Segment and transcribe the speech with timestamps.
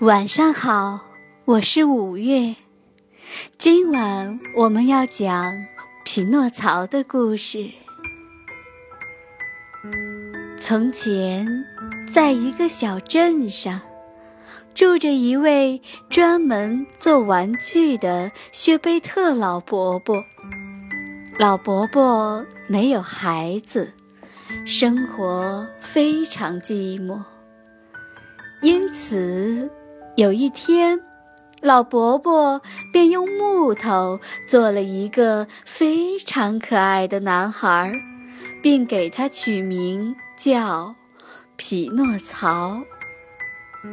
[0.00, 0.98] 晚上好，
[1.44, 2.56] 我是五月。
[3.58, 5.52] 今晚我们要讲
[6.06, 7.70] 匹诺曹的故事。
[10.58, 11.46] 从前，
[12.10, 13.78] 在一个小镇上，
[14.72, 20.24] 住着一位专门做玩具的薛贝特老伯伯。
[21.38, 23.92] 老伯伯没有孩子，
[24.64, 27.22] 生活非常寂寞，
[28.62, 29.70] 因此。
[30.16, 31.00] 有一天，
[31.62, 32.60] 老伯伯
[32.92, 37.92] 便用木头做了一个非常可爱的男孩，
[38.62, 40.94] 并给他取名叫
[41.56, 42.82] 匹诺曹。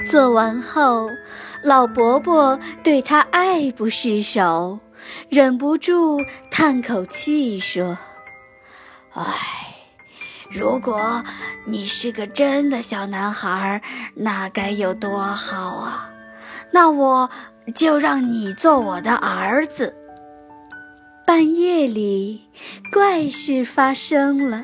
[0.05, 1.09] 做完后，
[1.63, 4.79] 老伯伯对他爱不释手，
[5.29, 6.19] 忍不住
[6.51, 7.97] 叹口气说
[9.13, 9.23] ：“唉，
[10.51, 11.23] 如果
[11.69, 13.81] 你是个真的小男孩，
[14.15, 16.09] 那该有多好啊！”
[16.71, 17.29] 那我
[17.75, 19.95] 就让你做我的儿子。
[21.25, 22.47] 半夜里，
[22.91, 24.63] 怪事发生了，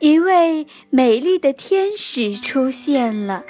[0.00, 3.44] 一位美丽的天使出现了。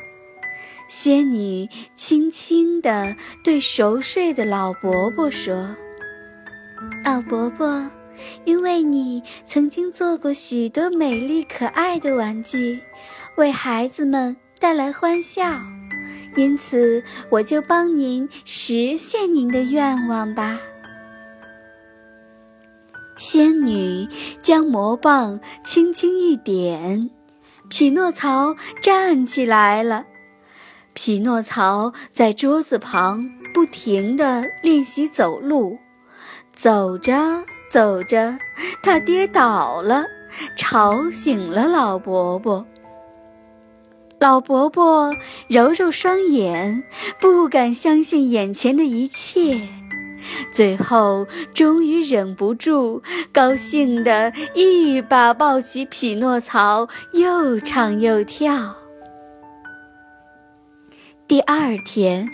[0.89, 5.77] 仙女轻轻地对熟睡的老伯伯说
[7.05, 7.91] ：“老伯伯，
[8.45, 12.81] 因为你曾经做过许多美丽可爱的玩具，
[13.37, 15.61] 为孩子们带来欢笑。”
[16.37, 20.61] 因此，我就帮您实现您的愿望吧。
[23.17, 24.07] 仙女
[24.41, 27.11] 将魔棒轻轻一点，
[27.69, 30.07] 匹诺曹站起来了。
[30.95, 35.79] 匹诺曹在桌子旁不停地练习走路，
[36.53, 38.37] 走着走着，
[38.83, 40.05] 他跌倒了，
[40.57, 42.67] 吵醒了老伯伯。
[44.19, 45.15] 老伯伯
[45.49, 46.83] 揉揉双眼，
[47.21, 49.69] 不敢相信眼前的一切，
[50.53, 58.75] 最后终于忍不住，高兴地一把抱起匹诺曹，又唱又跳。
[61.27, 62.29] 第二天，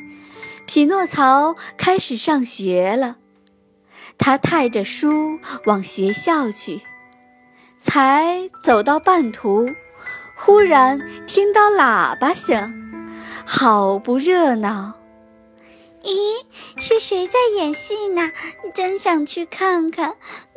[0.66, 3.18] 匹诺曹开始上学了，
[4.18, 6.82] 他带着书往学校去，
[7.78, 9.70] 才走到半途。
[10.34, 12.92] 忽然听到喇叭声，
[13.46, 14.92] 好不热闹！
[16.02, 16.44] 咦，
[16.78, 18.30] 是谁在演戏呢？
[18.74, 20.16] 真想去看看，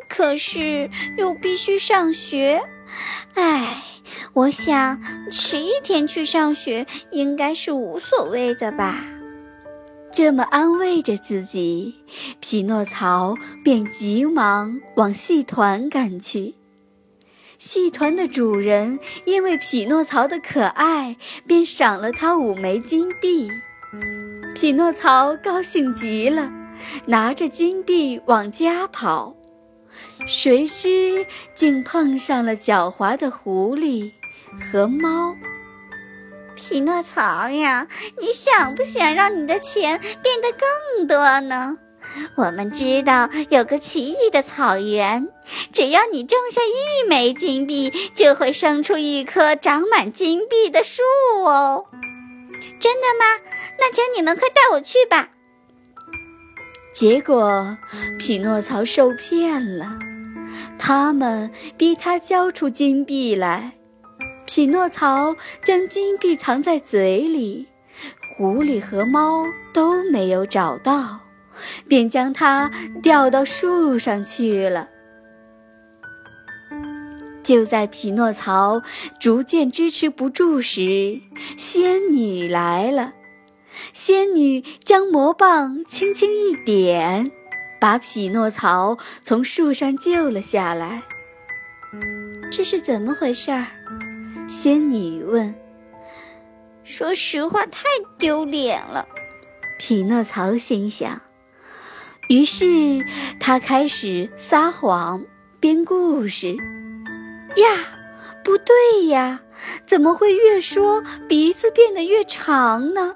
[0.10, 2.62] 可是又必须上学。
[3.36, 3.84] 唉，
[4.34, 9.02] 我想迟一天去上学应该是无所谓的吧。
[10.22, 11.96] 这么安慰着自己，
[12.42, 16.56] 匹诺曹便急忙往戏团赶去。
[17.58, 21.16] 戏团的主人因为匹诺曹的可爱，
[21.48, 23.50] 便赏了他五枚金币。
[24.54, 26.52] 匹诺曹高兴极了，
[27.06, 29.34] 拿着金币往家跑，
[30.28, 31.26] 谁知
[31.56, 34.12] 竟碰上了狡猾的狐狸
[34.70, 35.34] 和猫。
[36.60, 37.88] 匹诺曹呀，
[38.20, 41.78] 你想不想让你的钱变得更多呢？
[42.36, 45.30] 我们知道有个奇异的草原，
[45.72, 51.02] 只要你种下一枚金币，就会生出一棵长满金币的树
[51.46, 51.86] 哦。
[52.80, 53.42] 真的吗？
[53.80, 55.30] 那请你们快带我去吧。
[56.94, 57.78] 结果，
[58.20, 59.98] 匹诺曹受骗了，
[60.78, 63.79] 他们逼他交出金币来。
[64.50, 67.68] 匹诺曹将金币藏在嘴里，
[68.36, 71.20] 狐狸和猫都没有找到。
[71.88, 72.72] 便将它
[73.04, 74.90] 吊到树上去了。
[77.44, 78.82] 就在匹诺曹
[79.20, 81.20] 逐渐支持不住时，
[81.56, 83.14] 仙女来了。
[83.94, 87.32] 仙女将魔棒轻轻一点，
[87.80, 91.04] 把匹诺曹从树上救了下来。
[92.52, 93.68] 这是怎么回事儿？
[94.50, 95.54] 仙女问。
[96.84, 97.84] 说实话，太
[98.18, 99.08] 丢脸了。
[99.78, 101.22] 匹诺曹心想。
[102.30, 103.06] 于是
[103.40, 105.24] 他开始撒谎
[105.60, 106.58] 编故事。
[107.58, 108.00] 呀，
[108.44, 109.42] 不对呀，
[109.86, 113.16] 怎么会越说鼻子变得越长呢？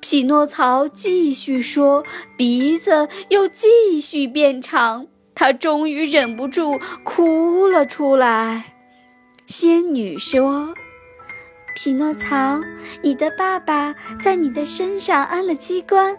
[0.00, 2.04] 匹诺曹继续说，
[2.36, 5.06] 鼻子又继续变长。
[5.34, 8.74] 他终于忍不住哭了出来。
[9.48, 10.74] 仙女说
[11.74, 12.60] ：“匹诺曹，
[13.00, 16.18] 你的爸爸在你的身上安了机关。”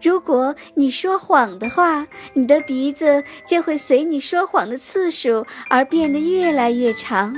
[0.00, 7.36] 如果你说谎的话，你的鼻子就会随你说谎的次数而变得越来越长。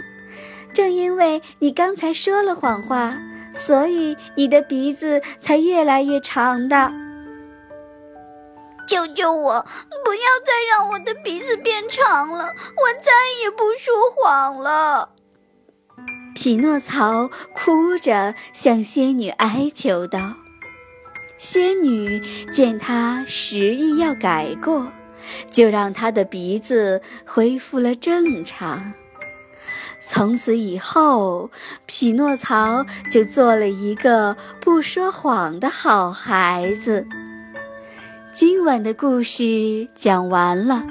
[0.72, 3.19] 正因为你刚才说了谎话，
[3.56, 6.92] 所以你的鼻子才越来越长的。
[8.87, 9.66] 救救我！
[10.04, 13.10] 不要再让我的鼻子变长了，我再
[13.42, 15.10] 也不说谎了。
[16.34, 20.34] 匹诺曹哭着向仙女哀求道。
[21.38, 22.20] 仙女
[22.52, 24.88] 见他执意要改过，
[25.50, 28.92] 就让他的鼻子恢复了正常。
[30.00, 31.50] 从此以后，
[31.86, 37.06] 匹诺曹就做了一个不说谎的好孩子。
[38.34, 40.84] 今晚的故事讲完了，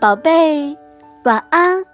[0.00, 0.76] 宝贝，
[1.24, 1.89] 晚安。